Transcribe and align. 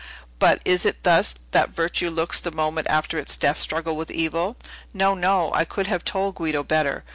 But, 0.39 0.61
is 0.65 0.83
it 0.83 1.03
thus 1.03 1.35
that 1.51 1.69
virtue 1.69 2.09
looks 2.09 2.39
the 2.39 2.49
moment 2.49 2.87
after 2.89 3.19
its 3.19 3.37
death 3.37 3.59
struggle 3.59 3.95
with 3.95 4.09
evil? 4.09 4.57
No, 4.95 5.13
no; 5.13 5.53
I 5.53 5.63
could 5.63 5.85
have 5.85 6.03
told 6.03 6.33
Guido 6.33 6.63
better. 6.63 7.03